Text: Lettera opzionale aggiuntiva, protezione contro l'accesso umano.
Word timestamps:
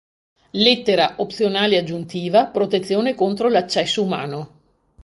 Lettera 0.57 1.13
opzionale 1.17 1.77
aggiuntiva, 1.77 2.47
protezione 2.47 3.13
contro 3.13 3.49
l'accesso 3.49 4.01
umano. 4.01 4.51